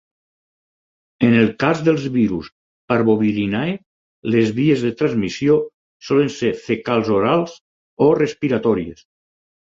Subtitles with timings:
[1.27, 2.49] En el cas dels virus
[2.93, 3.75] "Parvovirinae",
[4.37, 5.59] les vies de transmissió
[6.09, 7.57] solen ser fecals-orals
[8.09, 9.07] o respiratòries.